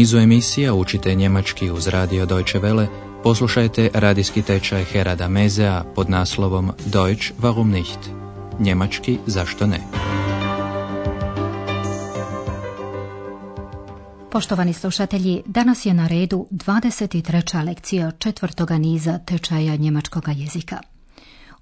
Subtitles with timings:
[0.00, 2.86] nizu emisija učite njemački uz radio Deutsche Welle,
[3.22, 7.98] poslušajte radijski tečaj Herada Mezea pod naslovom Deutsch warum nicht?
[8.58, 9.80] Njemački zašto ne?
[14.30, 17.66] Poštovani slušatelji, danas je na redu 23.
[17.66, 20.80] lekcija četvrtoga niza tečaja njemačkog jezika.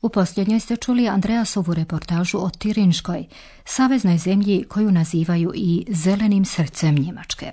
[0.02, 3.24] U posljednjoj ste čuli Andreasovu reportažu o Tirinškoj,
[3.64, 7.52] saveznoj zemlji koju nazivaju i zelenim srcem Njemačke.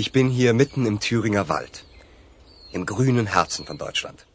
[0.00, 1.84] Ich bin hier mitten im Thüringer Wald,
[2.72, 4.26] im grünen Herzen von Deutschland.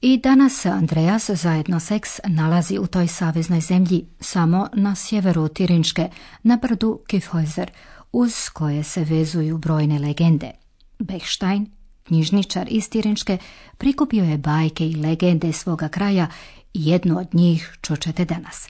[0.00, 6.08] I danas Andreas zajedno s ex nalazi u toj saveznoj zemlji, samo na sjeveru Tirinške,
[6.42, 7.68] na brdu Kifhäuser,
[8.12, 10.50] uz koje se vezuju brojne legende.
[10.98, 11.66] Bechstein,
[12.04, 13.38] knjižničar iz Tirinške,
[13.78, 16.26] prikupio je bajke i legende svoga kraja
[16.74, 18.68] i jednu od njih čučete danas.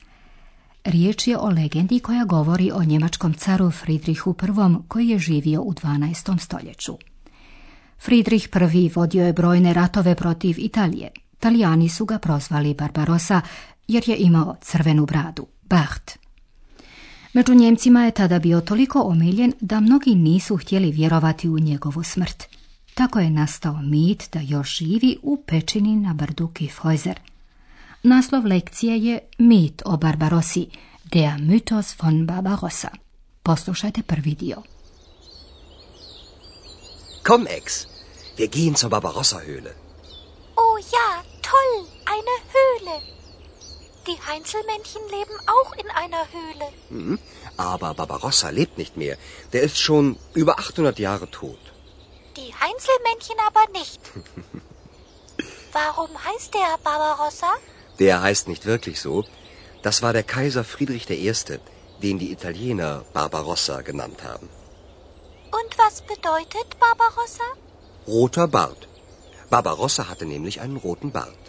[0.84, 5.72] Riječ je o legendi koja govori o njemačkom caru Friedrichu I koji je živio u
[5.72, 6.38] 12.
[6.38, 6.98] stoljeću.
[7.98, 11.10] Friedrich I vodio je brojne ratove protiv Italije.
[11.38, 13.40] Talijani su ga prozvali Barbarosa
[13.88, 16.18] jer je imao crvenu bradu, Bacht.
[17.32, 22.44] Među Njemcima je tada bio toliko omiljen da mnogi nisu htjeli vjerovati u njegovu smrt.
[22.94, 27.14] Tako je nastao mit da još živi u pećini na brdu Kifhäuser.
[28.02, 30.66] Naslov lekcije je Mit o Barbarosi,
[31.12, 32.88] Der Mythos von Barbarossa.
[33.42, 34.62] Poslušajte prvi dio.
[37.26, 37.86] Komm, Ex,
[38.36, 39.74] wir gehen zur Barbarossa-Höhle.
[40.56, 42.96] Oh ja, toll, eine Höhle.
[44.06, 46.66] Die Heinzelmännchen leben auch in einer Höhle.
[46.90, 47.18] Mhm.
[47.56, 49.16] Aber Barbarossa lebt nicht mehr.
[49.52, 51.60] Der ist schon über 800 Jahre tot.
[52.36, 54.00] Die Heinzelmännchen aber nicht.
[55.72, 57.52] Warum heißt der Barbarossa?
[58.00, 59.24] Der heißt nicht wirklich so.
[59.82, 61.32] Das war der Kaiser Friedrich I.,
[62.02, 64.48] den die Italiener Barbarossa genannt haben.
[65.58, 67.48] Und was bedeutet Barbarossa?
[68.06, 68.88] Roter Bart.
[69.50, 71.44] Barbarossa hatte nämlich einen roten Bart.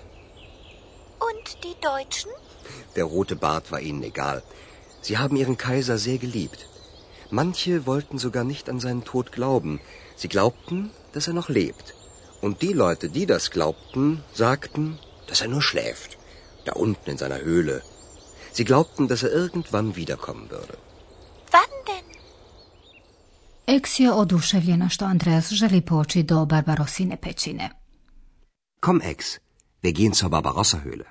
[1.20, 2.32] Und die Deutschen?
[2.96, 4.44] Der rote Bart war ihnen egal.
[5.02, 6.68] Sie haben ihren Kaiser sehr geliebt.
[7.30, 9.80] Manche wollten sogar nicht an seinen Tod glauben.
[10.18, 11.94] Sie glaubten, dass er noch lebt.
[12.42, 16.18] Und die Leute, die das glaubten, sagten, dass er nur schläft,
[16.66, 17.82] da unten in seiner Höhle.
[18.54, 20.74] Sie glaubten, dass er irgendwann wiederkommen würde.
[21.52, 22.06] Wann denn?
[23.76, 27.70] Eks je oduševljena što Andreas želi poći do Barbarosine pećine.
[28.80, 29.26] Komm, Ex,
[29.84, 31.04] wir gehen zur Barbarossa-Höhle.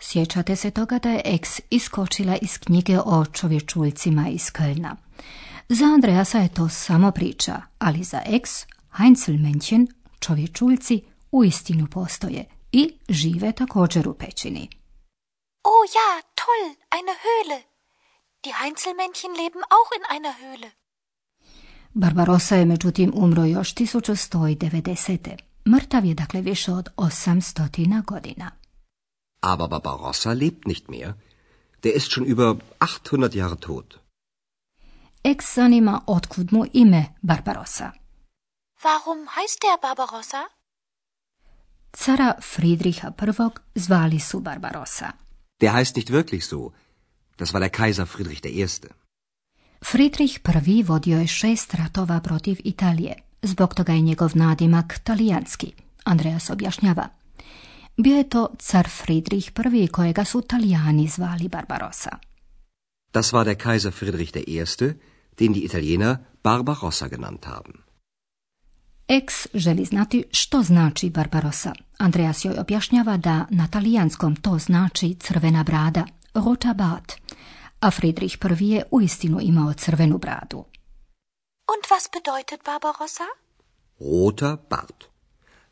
[0.00, 4.96] Sjećate se toga da je Eks iskočila iz knjige o čovječuljcima iz Kölna.
[5.68, 8.50] Za Andreasa je to samo priča, ali za Eks,
[8.92, 9.86] Heinzelmännchen,
[10.20, 14.68] čovječuljci, uistinu postoje i žive također u pećini.
[15.62, 17.62] Oh ja, toll, eine Höhle.
[18.44, 20.70] Die Heinzelmännchen leben auch in einer Höhle.
[21.94, 25.36] Barbarosa je međutim umro još 1190.
[25.66, 28.50] Mrtav je dakle više od 800 godina.
[29.40, 31.12] Aber Barbarossa lebt nicht mehr.
[31.82, 33.94] Der ist schon über 800 Jahre tot.
[35.24, 37.92] Eks zanima otkud mu ime Barbarossa.
[38.82, 40.61] Warum heißt der Barbarossa?
[41.92, 43.12] Cara Friedricha
[43.74, 45.12] I zvali su Barbarossa.
[45.60, 46.72] Der heißt nicht wirklich so.
[47.36, 48.66] Das war der Kaiser Friedrich I.
[49.80, 53.14] Friedrich I vodio je šest ratova protiv Italije.
[53.42, 55.72] Zbog toga je njegov nadimak talijanski.
[56.04, 57.08] Andreas objašnjava.
[57.96, 59.50] Bio je to car Friedrich
[59.82, 62.18] I kojega su Talijani zvali Barbarossa.
[63.12, 64.64] Das war der Kaiser Friedrich I.,
[65.38, 67.91] den die Italiener Barbarossa genannt haben.
[69.18, 71.72] Eks želi znati što znači Barbarossa.
[71.98, 77.12] Andreas joj objašnjava da na talijanskom to znači crvena brada, rota bat,
[77.80, 80.58] a Friedrich I je uistinu imao crvenu bradu.
[81.72, 83.24] Und was bedeutet Barbarossa?
[84.00, 85.04] Roter Bart.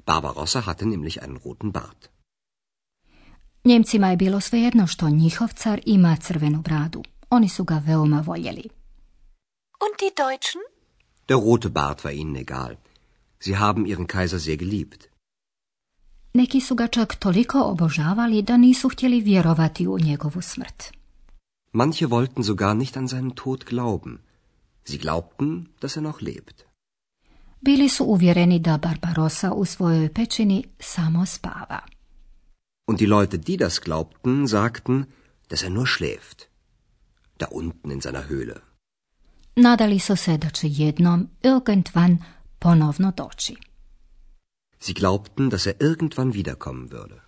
[0.06, 2.08] Barbarossa hatte nämlich einen roten Bart.
[3.64, 7.02] Njemcima je bilo svejedno što njihov car ima crvenu bradu.
[7.30, 8.68] Oni su ga veoma voljeli.
[9.84, 10.62] Und die Deutschen?
[11.28, 12.76] Der rote Bart war ihnen egal.
[13.42, 15.08] Sie haben ihren Kaiser sehr geliebt.
[16.34, 20.92] Neki su ga čak toliko obožavali da nisu htjeli vjerovati u njegovu smrt.
[21.72, 24.18] Manche wollten sogar nicht an seinen Tod glauben.
[24.84, 26.64] Sie glaubten, dass er noch lebt.
[27.60, 31.80] Bili su uvjereni da Barbarossa u svojoj pećini samo spava.
[32.86, 35.04] Und die Leute, die das glaubten, sagten,
[35.48, 36.48] dass er nur schläft.
[37.38, 38.54] Da unten in seiner Höhle.
[39.56, 42.18] Nadali su se da će jednom, irgendwann,
[42.60, 43.56] ponovno doći.
[44.80, 47.20] Sie glaubten, dass er irgendwann wiederkommen würde.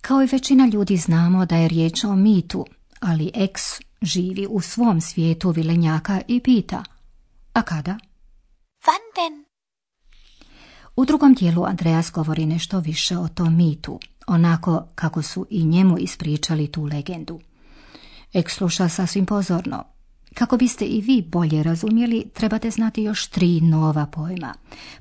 [0.00, 2.66] Kao i većina ljudi znamo da je riječ o mitu,
[3.00, 3.62] ali Eks
[4.02, 6.84] živi u svom svijetu vilenjaka i pita
[7.54, 7.98] A kada?
[8.86, 9.44] Wann denn?
[10.96, 15.98] U drugom dijelu Andreas govori nešto više o tom mitu, onako kako su i njemu
[15.98, 17.40] ispričali tu legendu.
[18.32, 19.84] Ek sluša sasvim pozorno.
[20.34, 24.54] Kako biste i vi bolje razumjeli, trebate znati još tri nova pojma.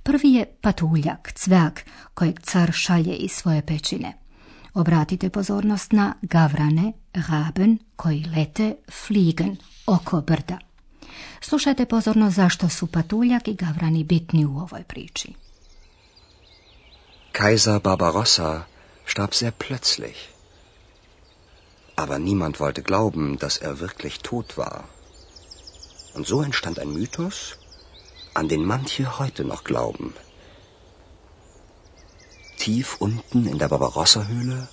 [0.04, 4.14] Prvi je patuljak, cvak, kojeg car šalje iz svoje pećine.
[4.74, 8.76] Obratite pozornost na gavrane, raben, koji lete,
[9.06, 10.58] fliegen, oko brda.
[11.42, 15.34] Slušajte pozorno zašto su patuljak i gavrani bitni u ovoj priči.
[17.32, 18.64] Kaiser Barbarossa
[19.08, 20.18] starb sehr plötzlich.
[21.96, 24.93] Aber niemand wollte glauben, dass er wirklich tot war.
[26.14, 27.58] Und so entstand ein Mythos,
[28.34, 30.14] an den manche heute noch glauben.
[32.58, 34.70] Tief unten in der Barbarossa-Höhle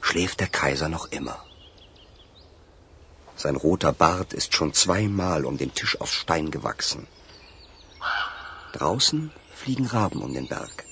[0.00, 1.44] schläft der Kaiser noch immer.
[3.36, 7.06] Sein roter Bart ist schon zweimal um den Tisch aus Stein gewachsen.
[8.72, 10.84] Draußen fliegen Raben um den Berg.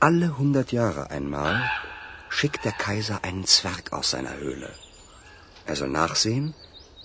[0.00, 1.70] Alle hundert Jahre einmal
[2.28, 4.72] schickt der Kaiser einen Zwerg aus seiner Höhle.
[5.66, 6.54] Er soll nachsehen,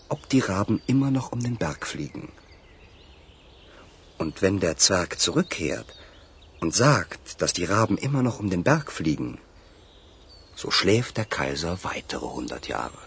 [0.10, 2.32] ob die Raben immer noch um den Berg fliegen.
[4.18, 5.88] Und wenn der Zwerg zurückkehrt
[6.62, 9.40] und sagt, dass die Raben immer noch um den Berg fliegen,
[10.56, 12.98] so schläft der Kaiser weitere hundert Jahre.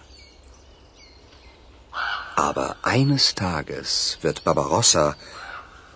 [2.36, 5.16] Aber eines Tages wird Barbarossa,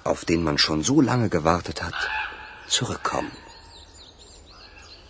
[0.03, 1.95] auf den man schon so lange gewartet hat,
[2.67, 3.31] zurückkommen.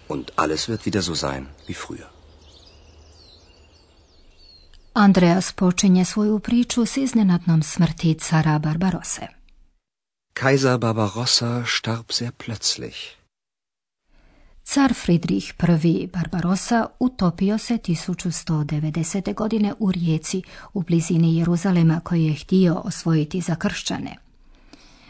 [0.09, 2.11] Und alles wird wieder so sein wie früher.
[4.94, 9.27] Andreas počinje svoju priču s iznenadnom smrti cara Barbarose.
[10.33, 12.97] Kaiser Barbarossa starb sehr plötzlich.
[14.65, 15.55] Car Friedrich
[15.85, 16.09] I.
[16.12, 19.35] Barbarossa utopio se 1190.
[19.35, 20.43] godine u rijeci
[20.75, 24.17] u blizini Jeruzalema koji je htio osvojiti za kršćane.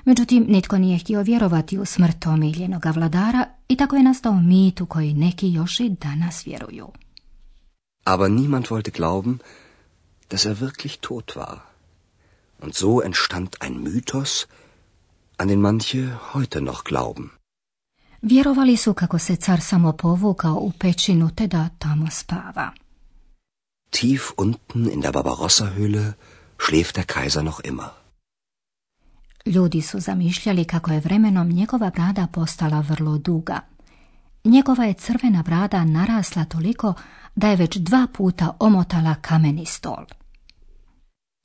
[0.05, 4.87] Međutim, nitko nije htio vjerovati u smrt omiljenoga vladara i tako je nastao mit u
[4.87, 6.89] koji neki još i danas vjeruju.
[8.05, 9.39] Aber niemand wollte glauben,
[10.33, 11.57] dass er wirklich tot war.
[12.63, 14.49] Und so entstand ein Mythos,
[15.41, 16.01] an den manche
[16.35, 17.31] heute noch glauben.
[18.23, 22.73] Vjerovali su kako se car samo povukao u pećinu te da tamo spava.
[23.91, 26.13] Tief unten in der Barbarossa-Höhle
[26.59, 27.89] schläft der Kaiser noch immer.
[29.47, 33.61] Ljudi su zamišljali kako je vremenom njegova brada postala vrlo duga.
[34.45, 36.95] Njegova je crvena brada narasla toliko
[37.35, 40.05] da je već dva puta omotala kameni stol.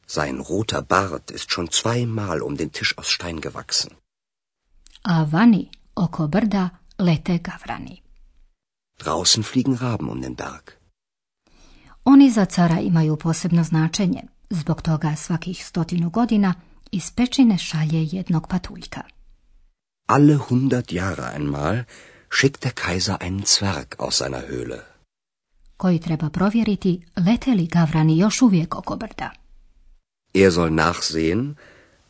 [0.08, 3.92] Sein roter Bart ist schon zweimal um den Tisch aus Stein gewachsen.
[5.04, 8.02] A vani, oko brda, lete gavrani.
[9.00, 10.78] Draußen fliegen Raben um den Berg.
[12.06, 16.54] Oni za cara imaju posebno značenje, zbog toga svakih stotinu godina
[16.92, 19.02] iz pećine šalje jednog patuljka.
[20.06, 21.84] Alle hundert Jahre einmal
[22.30, 24.80] schickt der Kaiser einen Zwerg aus seiner Höhle.
[25.78, 29.32] koji treba provjeriti lete li gavrani još uvijek oko brda.
[30.44, 31.58] Er soll nachsehen,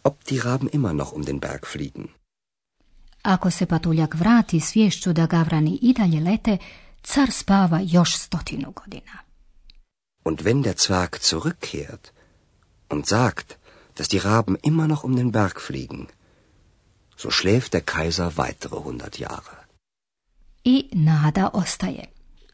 [0.03, 2.07] ob die Raben immer noch um den Berg fliegen.
[3.21, 6.57] Ako se patuljak vrati svješću da gavrani i dalje lete,
[7.03, 9.17] car spava još stotinu godina.
[10.23, 12.05] Und wenn der Zwerg zurückkehrt
[12.89, 13.47] und sagt,
[13.97, 16.05] dass die Raben immer noch um den Berg fliegen,
[17.17, 19.57] so schläft der Kaiser weitere hundert Jahre.
[20.63, 22.05] I nada ostaje.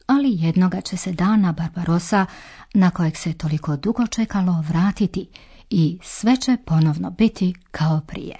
[0.06, 2.26] Ali jednoga će se dana Barbarosa,
[2.74, 5.28] na kojeg se toliko dugo čekalo, vratiti
[5.70, 8.36] i sve će ponovno biti kao prije.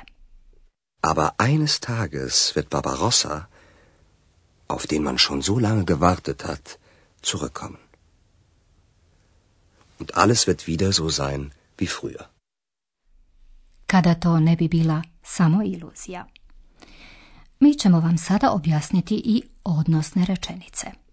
[1.00, 3.44] Aber eines Tages wird Barbarossa,
[4.68, 6.78] auf den man schon so lange gewartet hat,
[7.22, 7.80] zurückkommen.
[9.98, 12.24] Und alles wird wieder so sein wie früher.
[13.86, 16.26] Kada to ne bi bila samo iluzija.
[17.60, 21.03] Mi ćemo vam sada objasniti i odnosne rečenice.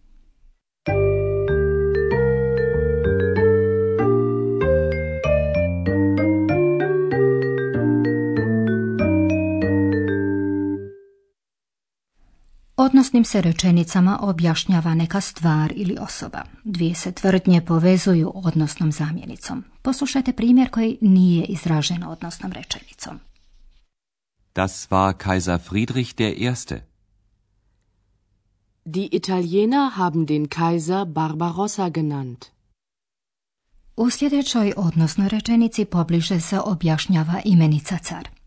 [12.91, 16.43] Odnosnim se rečenicama objašnjava neka stvar ili osoba.
[16.63, 19.63] Dvije se tvrdnje povezuju odnosnom zamjenicom.
[19.81, 23.19] Poslušajte primjer koji nije izražen odnosnom rečenicom.
[24.55, 26.87] Das war Kaiser Friedrich der Erste.
[28.85, 32.45] Die Italiener haben den Kaiser Barbarossa genannt.
[33.97, 38.40] U sljedećoj odnosnoj rečenici pobliže se objašnjava imenica car.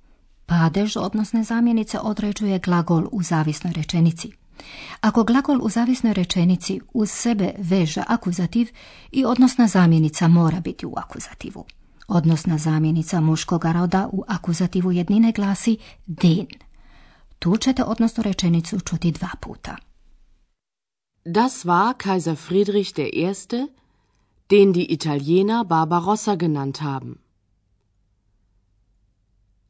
[0.46, 4.30] Padež odnosne zamjenice određuje glagol u zavisnoj rečenici.
[5.00, 8.68] Ako glagol u zavisnoj rečenici uz sebe veže akuzativ
[9.12, 11.64] i odnosna zamjenica mora biti u akuzativu.
[12.08, 16.46] Odnosna zamjenica muškoga roda u akuzativu jednine glasi den.
[17.38, 19.76] Tu ćete odnosno rečenicu čuti dva puta.
[21.24, 23.32] Das war Kaiser Friedrich I.,
[24.50, 27.23] den die Italiener Barbarossa genannt haben.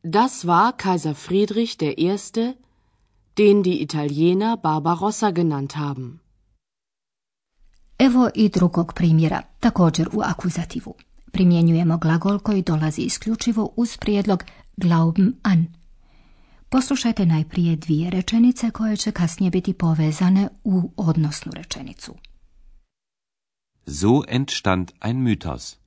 [0.07, 2.55] Das war Kaiser Friedrich I.,
[3.39, 6.21] den die Italiener Barbarossa genannt haben.
[7.99, 10.95] Evo i drugog primjera, također u akuzativu.
[11.33, 14.45] Primjenjujemo glagol koji dolazi isključivo uz prijedlog
[14.77, 15.67] glauben an.
[16.69, 22.15] Poslušajte najprije dvije rečenice koje će kasnije biti povezane u odnosnu rečenicu.
[23.87, 25.84] So entstand ein Mythos.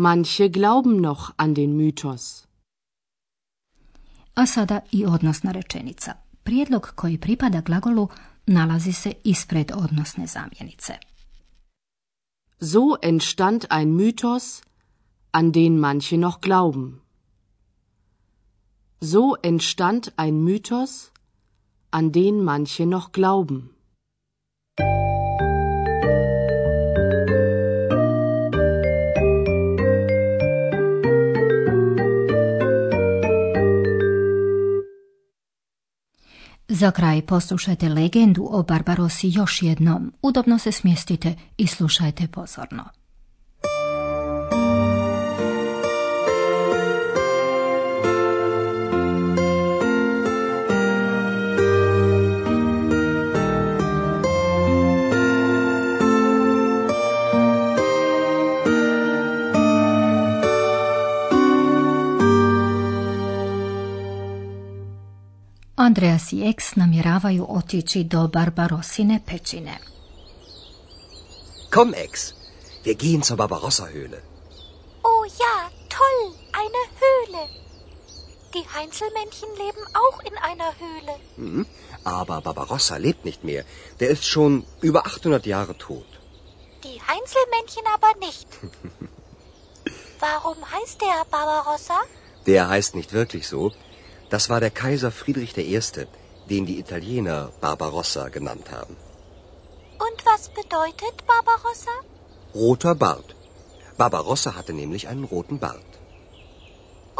[0.00, 2.46] Manche glauben noch an den Mythos.
[4.34, 6.14] A sada i odnosna rečenica.
[6.42, 8.08] Prijedlog koji pripada glagolu
[8.46, 10.92] nalazi se ispred odnosne zamjenice.
[12.60, 14.62] So entstand ein Mythos,
[15.32, 17.00] an den manche noch glauben.
[19.00, 21.10] So entstand ein Mythos,
[21.90, 23.77] an den manche noch glauben.
[36.78, 40.12] Za kraj poslušajte legendu o Barbarosi još jednom.
[40.22, 42.97] Udobno se smjestite i slušajte pozorno.
[65.88, 69.78] Andreas i Ex namjeravaju otići do Barbarosine pećine.
[71.74, 72.32] Komm, Ex,
[72.84, 74.20] wir gehen zur Barbarossa-Höhle.
[75.10, 75.56] Oh ja,
[75.96, 76.20] toll,
[76.62, 77.44] eine Höhle.
[78.54, 81.14] Die Heinzelmännchen leben auch in einer Höhle.
[81.36, 81.64] Hm,
[82.04, 83.62] aber Barbarossa lebt nicht mehr.
[84.00, 86.08] Der ist schon über 800 Jahre tot.
[86.84, 88.48] Die Heinzelmännchen aber nicht.
[90.26, 91.98] Warum heißt der Barbarossa?
[92.46, 93.72] Der heißt nicht wirklich so.
[94.30, 95.80] Das war der Kaiser Friedrich I.,
[96.50, 98.96] den die Italiener Barbarossa genannt haben.
[100.06, 101.94] Und was bedeutet Barbarossa?
[102.54, 103.34] Roter Bart.
[103.96, 105.90] Barbarossa hatte nämlich einen roten Bart.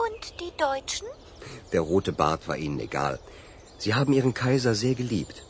[0.04, 1.08] Und die Deutschen?
[1.72, 3.18] Der rote Bart war ihnen egal.
[3.78, 5.42] Sie haben ihren Kaiser sehr geliebt.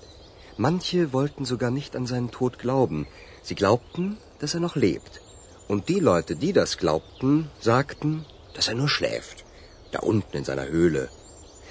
[0.57, 3.07] Manche wollten sogar nicht an seinen Tod glauben.
[3.43, 5.21] Sie glaubten, dass er noch lebt.
[5.69, 8.25] Und die Leute, die das glaubten, sagten,
[8.55, 9.45] dass er nur schläft.
[9.93, 11.09] Da unten in seiner Höhle,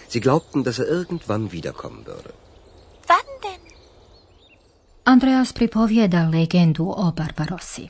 [0.09, 2.33] Sie glaubten, dass er irgendwann wiederkommen würde.
[3.07, 3.63] Wann denn?
[5.03, 7.89] Andreas pripovjeda legendu o Barbarossi.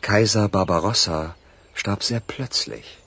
[0.00, 1.34] Kaiser Barbarossa
[1.74, 2.98] starb sehr plötzlich.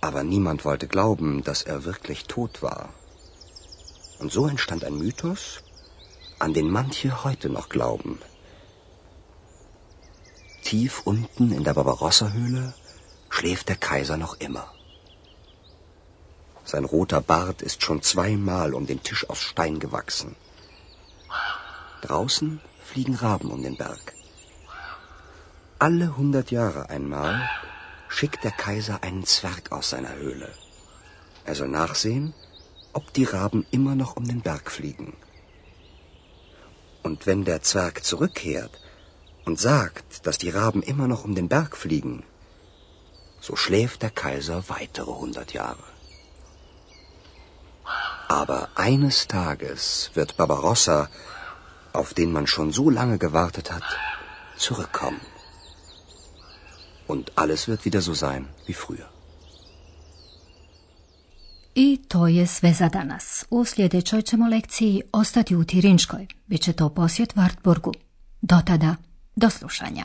[0.00, 2.88] Aber niemand wollte glauben, dass er wirklich tot war.
[4.18, 5.62] Und so entstand ein Mythos,
[6.38, 8.18] an den manche heute noch glauben.
[10.62, 12.74] Tief unten in der Barbarossa-Höhle
[13.28, 14.66] schläft der Kaiser noch immer.
[16.66, 20.34] Sein roter Bart ist schon zweimal um den Tisch aus Stein gewachsen.
[22.02, 24.14] Draußen fliegen Raben um den Berg.
[25.78, 27.48] Alle hundert Jahre einmal
[28.08, 30.50] schickt der Kaiser einen Zwerg aus seiner Höhle.
[31.44, 32.34] Er soll nachsehen,
[32.92, 35.16] ob die Raben immer noch um den Berg fliegen.
[37.04, 38.80] Und wenn der Zwerg zurückkehrt
[39.44, 42.24] und sagt, dass die Raben immer noch um den Berg fliegen,
[43.40, 45.95] so schläft der Kaiser weitere hundert Jahre.
[48.28, 51.08] Aber eines Tages wird Barbarossa,
[51.92, 53.84] auf den man schon so lange gewartet hat,
[54.56, 55.20] zurückkommen.
[57.06, 59.08] Und alles wird wieder so sein wie früher.
[61.74, 63.44] I to je sve za danas.
[63.50, 66.26] U sljedećoj ćemo lekciji ostati u Tirinškoj.
[66.46, 67.92] Biće to posjet Wartburgu.
[68.40, 68.96] Do tada,
[69.36, 70.04] do slušanja.